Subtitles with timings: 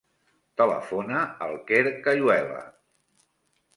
[0.61, 2.67] Telefona al Quer Cayuela.